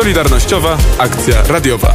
Solidarnościowa 0.00 0.78
Akcja 0.98 1.42
Radiowa. 1.48 1.94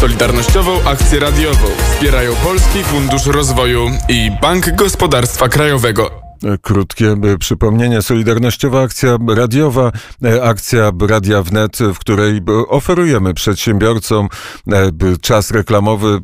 Solidarnościową 0.00 0.72
akcję 0.84 1.20
radiową 1.20 1.66
wspierają 1.90 2.34
Polski 2.34 2.84
Fundusz 2.84 3.26
Rozwoju 3.26 3.90
i 4.08 4.30
Bank 4.40 4.70
Gospodarstwa 4.70 5.48
Krajowego. 5.48 6.19
Krótkie 6.62 7.12
e, 7.12 7.38
przypomnienie. 7.38 8.02
Solidarnościowa 8.02 8.82
akcja 8.82 9.18
radiowa, 9.36 9.92
e, 10.24 10.42
akcja 10.42 10.92
Radia 11.08 11.42
Wnet, 11.42 11.78
w 11.94 11.98
której 11.98 12.36
e, 12.36 12.42
oferujemy 12.68 13.34
przedsiębiorcom 13.34 14.28
czas 15.20 15.50
reklamowy, 15.50 16.18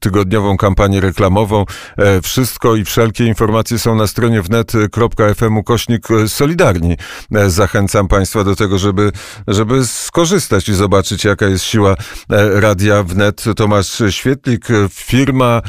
tygodniową 0.00 0.56
kampanię 0.56 1.00
reklamową. 1.00 1.64
Wszystko 2.22 2.76
i 2.76 2.84
wszelkie 2.84 3.26
informacje 3.26 3.78
są 3.78 3.94
na 3.94 4.06
stronie 4.06 4.42
wnet.fm 4.42 5.56
ukośnik 5.56 6.08
Solidarni. 6.26 6.96
Zachęcam 7.46 8.08
Państwa 8.08 8.44
do 8.44 8.56
tego, 8.56 8.78
żeby, 8.78 9.12
żeby 9.48 9.86
skorzystać 9.86 10.68
i 10.68 10.74
zobaczyć, 10.74 11.24
jaka 11.24 11.46
jest 11.46 11.64
siła 11.64 11.96
Radia 12.54 13.02
Wnet. 13.02 13.44
Tomasz 13.56 14.02
Świetlik, 14.10 14.66
firma 14.90 15.62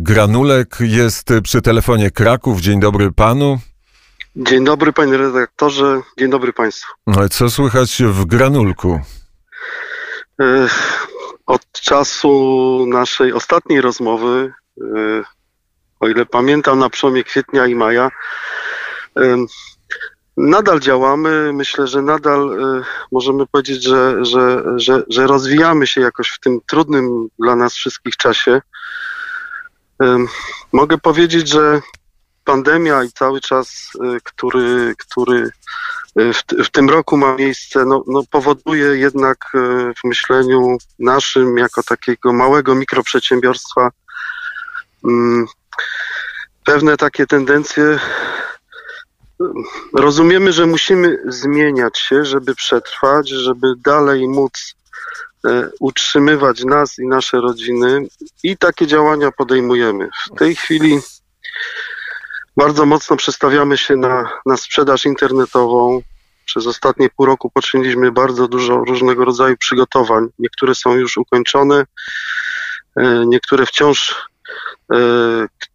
Granulek 0.00 0.78
jest 0.80 1.28
przy 1.42 1.62
telefonie 1.62 2.10
Kraków. 2.10 2.60
Dzień 2.60 2.80
dobry 2.80 3.12
panu. 3.16 3.58
Dzień 4.36 4.64
dobry 4.64 4.92
panie 4.92 5.16
redaktorze, 5.16 6.00
dzień 6.18 6.30
dobry 6.30 6.52
państwu. 6.52 6.92
Co 7.30 7.50
słychać 7.50 8.02
w 8.02 8.24
granulku? 8.24 9.00
Od 11.46 11.72
czasu 11.72 12.84
naszej 12.88 13.32
ostatniej 13.32 13.80
rozmowy, 13.80 14.52
o 16.00 16.08
ile 16.08 16.26
pamiętam, 16.26 16.78
na 16.78 16.90
przełomie 16.90 17.24
kwietnia 17.24 17.66
i 17.66 17.74
maja, 17.74 18.10
nadal 20.36 20.80
działamy. 20.80 21.52
Myślę, 21.52 21.86
że 21.86 22.02
nadal 22.02 22.58
możemy 23.12 23.46
powiedzieć, 23.46 23.82
że, 23.82 24.24
że, 24.24 24.62
że, 24.76 25.02
że 25.08 25.26
rozwijamy 25.26 25.86
się 25.86 26.00
jakoś 26.00 26.28
w 26.28 26.40
tym 26.40 26.60
trudnym 26.66 27.28
dla 27.38 27.56
nas 27.56 27.74
wszystkich 27.74 28.16
czasie. 28.16 28.62
Mogę 30.72 30.98
powiedzieć, 30.98 31.48
że 31.48 31.80
pandemia 32.46 33.04
i 33.04 33.12
cały 33.12 33.40
czas, 33.40 33.90
y, 33.94 34.20
który, 34.24 34.94
który 34.98 35.50
y, 36.20 36.32
w, 36.32 36.42
w 36.64 36.70
tym 36.70 36.90
roku 36.90 37.16
ma 37.16 37.34
miejsce, 37.34 37.84
no, 37.84 38.04
no 38.06 38.22
powoduje 38.30 38.86
jednak 38.86 39.38
y, 39.54 39.58
w 39.94 40.04
myśleniu 40.04 40.76
naszym, 40.98 41.58
jako 41.58 41.82
takiego 41.82 42.32
małego 42.32 42.74
mikroprzedsiębiorstwa, 42.74 43.90
mm, 45.04 45.46
pewne 46.64 46.96
takie 46.96 47.26
tendencje. 47.26 47.98
Rozumiemy, 49.92 50.52
że 50.52 50.66
musimy 50.66 51.18
zmieniać 51.28 51.98
się, 51.98 52.24
żeby 52.24 52.54
przetrwać, 52.54 53.28
żeby 53.28 53.66
dalej 53.84 54.28
móc 54.28 54.76
utrzymywać 55.80 56.64
nas 56.64 56.98
i 56.98 57.06
nasze 57.06 57.36
rodziny 57.36 58.06
i 58.42 58.56
takie 58.56 58.86
działania 58.86 59.32
podejmujemy. 59.32 60.08
W 60.26 60.38
tej 60.38 60.56
chwili 60.56 61.00
bardzo 62.56 62.86
mocno 62.86 63.16
przestawiamy 63.16 63.78
się 63.78 63.96
na, 63.96 64.30
na 64.46 64.56
sprzedaż 64.56 65.04
internetową. 65.04 66.00
Przez 66.44 66.66
ostatnie 66.66 67.08
pół 67.16 67.26
roku 67.26 67.50
poczyniliśmy 67.50 68.12
bardzo 68.12 68.48
dużo 68.48 68.76
różnego 68.76 69.24
rodzaju 69.24 69.56
przygotowań. 69.56 70.26
Niektóre 70.38 70.74
są 70.74 70.94
już 70.94 71.16
ukończone, 71.16 71.84
e, 72.96 73.24
niektóre 73.26 73.66
wciąż, 73.66 74.14
e, 74.92 74.96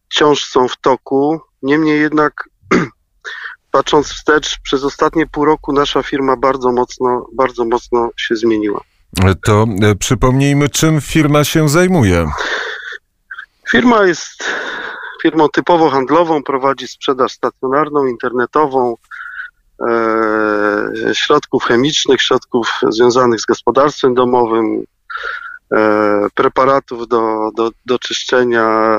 wciąż 0.09 0.43
są 0.43 0.67
w 0.67 0.77
toku. 0.77 1.41
Niemniej 1.63 2.01
jednak, 2.01 2.49
patrząc 3.71 4.07
wstecz, 4.07 4.59
przez 4.63 4.83
ostatnie 4.83 5.27
pół 5.27 5.45
roku 5.45 5.73
nasza 5.73 6.03
firma 6.03 6.35
bardzo 6.37 6.71
mocno, 6.71 7.27
bardzo 7.33 7.65
mocno 7.65 8.09
się 8.17 8.35
zmieniła. 8.35 8.81
To 9.43 9.65
e, 9.81 9.95
przypomnijmy, 9.95 10.69
czym 10.69 11.01
firma 11.01 11.43
się 11.43 11.69
zajmuje. 11.69 12.31
Firma 13.71 14.05
jest 14.05 14.43
firmą 15.21 15.49
typowo 15.49 15.89
handlową, 15.89 16.43
prowadzi 16.43 16.87
sprzedaż 16.87 17.31
stacjonarną, 17.31 18.05
internetową, 18.05 18.95
e, 19.89 20.91
środków 21.13 21.63
chemicznych, 21.63 22.21
środków 22.21 22.79
związanych 22.89 23.39
z 23.41 23.45
gospodarstwem 23.45 24.13
domowym, 24.13 24.83
e, 25.73 26.27
preparatów 26.35 27.07
do, 27.07 27.51
do, 27.55 27.71
do 27.85 27.99
czyszczenia 27.99 28.89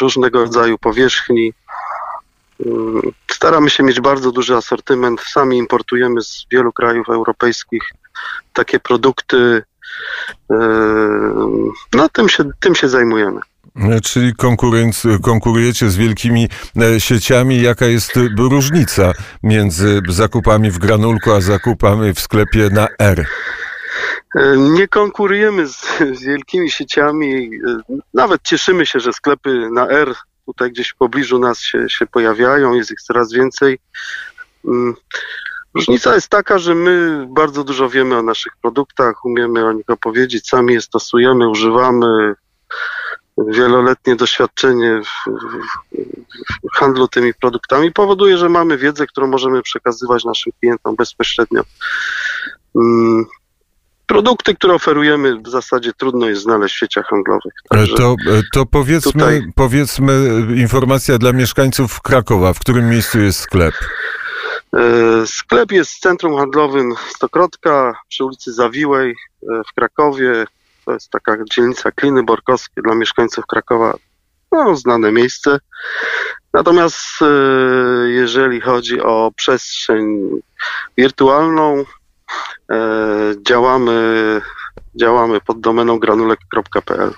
różnego 0.00 0.38
rodzaju 0.38 0.78
powierzchni. 0.78 1.52
Mm, 2.66 3.02
staramy 3.30 3.70
się 3.70 3.82
mieć 3.82 4.00
bardzo 4.00 4.32
duży 4.32 4.56
asortyment. 4.56 5.20
Sami 5.20 5.58
importujemy 5.58 6.22
z 6.22 6.46
wielu 6.50 6.72
krajów 6.72 7.08
europejskich 7.08 7.82
takie 8.52 8.80
produkty. 8.80 9.62
E, 10.50 10.56
no, 11.94 12.08
tym 12.12 12.28
się, 12.28 12.44
tym 12.60 12.74
się 12.74 12.88
zajmujemy. 12.88 13.40
Czyli 14.02 14.32
konkurujecie 15.22 15.90
z 15.90 15.96
wielkimi 15.96 16.48
e, 16.76 17.00
sieciami. 17.00 17.62
Jaka 17.62 17.86
jest 17.86 18.12
różnica 18.38 19.12
między 19.42 20.00
zakupami 20.08 20.70
w 20.70 20.78
granulku, 20.78 21.32
a 21.32 21.40
zakupami 21.40 22.14
w 22.14 22.20
sklepie 22.20 22.70
na 22.70 22.88
R? 22.98 23.26
E, 24.34 24.56
nie 24.56 24.88
konkurujemy 24.88 25.68
z, 25.68 25.86
wielkimi 26.26 26.70
sieciami. 26.70 27.50
E, 27.68 27.96
nawet 28.14 28.42
cieszymy 28.42 28.86
się, 28.86 29.00
że 29.00 29.12
sklepy 29.12 29.70
na 29.70 29.88
R 29.88 30.14
tutaj 30.46 30.70
gdzieś 30.70 30.88
w 30.88 30.96
pobliżu 30.96 31.38
nas 31.38 31.60
się, 31.60 31.88
się 31.88 32.06
pojawiają, 32.06 32.74
jest 32.74 32.90
ich 32.90 33.02
coraz 33.02 33.32
więcej. 33.32 33.78
Mm, 34.64 34.94
różnica 35.74 36.14
jest 36.14 36.28
taka, 36.28 36.58
że 36.58 36.74
my 36.74 37.26
bardzo 37.30 37.64
dużo 37.64 37.88
wiemy 37.88 38.16
o 38.16 38.22
naszych 38.22 38.52
produktach, 38.62 39.24
umiemy 39.24 39.66
o 39.66 39.72
nich 39.72 39.90
opowiedzieć, 39.90 40.48
sami 40.48 40.74
je 40.74 40.80
stosujemy, 40.80 41.48
używamy, 41.48 42.34
wieloletnie 43.38 44.16
doświadczenie 44.16 45.00
w, 45.04 45.30
w, 46.72 46.76
handlu 46.78 47.08
tymi 47.08 47.34
produktami 47.34 47.92
powoduje, 47.92 48.38
że 48.38 48.48
mamy 48.48 48.78
wiedzę, 48.78 49.06
którą 49.06 49.26
możemy 49.26 49.62
przekazywać 49.62 50.24
naszym 50.24 50.52
klientom 50.60 50.96
bezpośrednio. 50.96 51.62
Mm, 52.76 53.24
produkty, 54.06 54.54
które 54.54 54.74
oferujemy, 54.74 55.40
w 55.40 55.48
zasadzie 55.48 55.92
trudno 55.92 56.28
jest 56.28 56.42
znaleźć 56.42 56.74
w 56.74 56.78
sieciach 56.78 57.06
handlowych. 57.06 57.52
to, 57.96 58.16
to 58.52 58.66
powiedzmy, 58.66 59.12
tutaj... 59.12 59.42
powiedzmy 59.54 60.12
informacja 60.56 61.18
dla 61.18 61.32
mieszkańców 61.32 62.00
Krakowa. 62.00 62.52
W 62.52 62.58
którym 62.58 62.90
miejscu 62.90 63.20
jest 63.20 63.40
sklep? 63.40 63.74
E, 64.76 65.26
sklep 65.26 65.72
jest 65.72 65.90
w 65.90 66.00
centrum 66.00 66.36
handlowym 66.36 66.94
Stokrotka 67.08 67.94
przy 68.08 68.24
ulicy 68.24 68.52
Zawiłej 68.52 69.10
e, 69.10 69.46
w 69.70 69.74
Krakowie. 69.74 70.46
To 70.84 70.92
jest 70.92 71.10
taka 71.10 71.36
dzielnica 71.50 71.90
Kliny 71.90 72.22
Borkowskie 72.22 72.82
dla 72.82 72.94
mieszkańców 72.94 73.46
Krakowa. 73.46 73.94
No, 74.52 74.76
znane 74.76 75.12
miejsce. 75.12 75.58
Natomiast 76.52 77.22
e, 77.22 77.26
jeżeli 78.08 78.60
chodzi 78.60 79.00
o 79.00 79.32
przestrzeń 79.36 80.28
wirtualną, 80.96 81.84
e, 82.70 82.76
działamy, 83.46 84.40
działamy 84.94 85.40
pod 85.40 85.60
domeną 85.60 85.98
granulek.pl. 85.98 87.10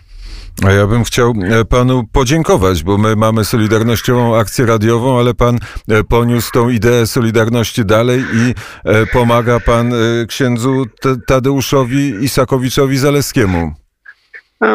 A 0.64 0.72
ja 0.72 0.86
bym 0.86 1.04
chciał 1.04 1.34
e, 1.42 1.64
panu 1.64 2.04
podziękować, 2.12 2.82
bo 2.82 2.98
my 2.98 3.16
mamy 3.16 3.44
Solidarnościową 3.44 4.38
akcję 4.38 4.66
radiową, 4.66 5.18
ale 5.18 5.34
pan 5.34 5.58
e, 5.88 6.04
poniósł 6.04 6.52
tą 6.52 6.68
ideę 6.68 7.06
Solidarności 7.06 7.84
dalej 7.84 8.24
i 8.34 8.54
e, 8.84 9.06
pomaga 9.06 9.60
pan 9.60 9.92
księdzu 10.28 10.84
Tadeuszowi 11.26 12.24
Isakowiczowi 12.24 12.98
Zaleskiemu. 12.98 13.72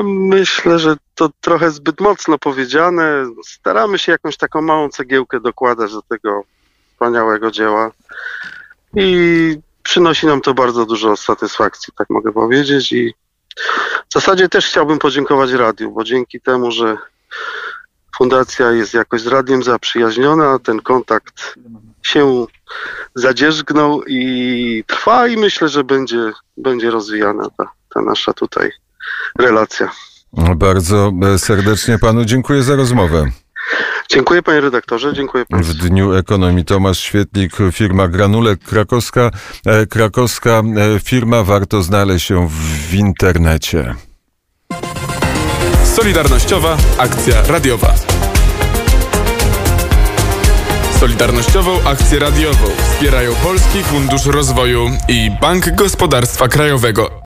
Myślę, 0.03 0.79
że 0.79 0.95
to 1.15 1.29
trochę 1.41 1.71
zbyt 1.71 2.01
mocno 2.01 2.37
powiedziane. 2.37 3.25
Staramy 3.45 3.99
się 3.99 4.11
jakąś 4.11 4.37
taką 4.37 4.61
małą 4.61 4.89
cegiełkę 4.89 5.39
dokładać 5.39 5.91
do 5.91 6.01
tego 6.01 6.43
wspaniałego 6.93 7.51
dzieła 7.51 7.91
i 8.95 9.57
przynosi 9.83 10.27
nam 10.27 10.41
to 10.41 10.53
bardzo 10.53 10.85
dużo 10.85 11.17
satysfakcji, 11.17 11.93
tak 11.97 12.09
mogę 12.09 12.31
powiedzieć 12.31 12.91
i 12.91 13.13
w 14.09 14.13
zasadzie 14.13 14.49
też 14.49 14.67
chciałbym 14.67 14.99
podziękować 14.99 15.51
radiu, 15.51 15.91
bo 15.91 16.03
dzięki 16.03 16.41
temu, 16.41 16.71
że 16.71 16.97
fundacja 18.17 18.71
jest 18.71 18.93
jakoś 18.93 19.21
z 19.21 19.27
radiem 19.27 19.63
zaprzyjaźniona, 19.63 20.59
ten 20.59 20.79
kontakt 20.79 21.55
się 22.03 22.45
zadzierzgnął 23.15 24.03
i 24.07 24.83
trwa 24.87 25.27
i 25.27 25.37
myślę, 25.37 25.69
że 25.69 25.83
będzie, 25.83 26.31
będzie 26.57 26.91
rozwijana 26.91 27.49
ta, 27.57 27.69
ta 27.93 28.01
nasza 28.01 28.33
tutaj 28.33 28.71
relacja. 29.39 29.91
Bardzo 30.55 31.11
serdecznie 31.37 31.99
panu 31.99 32.25
dziękuję 32.25 32.63
za 32.63 32.75
rozmowę. 32.75 33.31
Dziękuję 34.13 34.43
panie 34.43 34.61
redaktorze, 34.61 35.13
dziękuję 35.13 35.45
państwu. 35.45 35.73
W 35.73 35.77
Dniu 35.77 36.13
Ekonomii 36.13 36.65
Tomasz 36.65 36.99
Świetlik, 36.99 37.51
firma 37.71 38.07
Granulek 38.07 38.59
krakowska. 38.63 39.31
E, 39.65 39.85
krakowska 39.85 40.49
e, 40.49 40.99
firma, 40.99 41.43
warto 41.43 41.81
znaleźć 41.81 42.27
się 42.27 42.47
w 42.89 42.93
internecie. 42.93 43.95
Solidarnościowa 45.83 46.77
akcja 46.97 47.47
radiowa. 47.47 47.93
Solidarnościową 50.99 51.83
akcję 51.83 52.19
radiową 52.19 52.67
wspierają 52.77 53.35
Polski 53.35 53.83
Fundusz 53.83 54.25
Rozwoju 54.25 54.89
i 55.07 55.31
Bank 55.41 55.75
Gospodarstwa 55.75 56.47
Krajowego. 56.47 57.11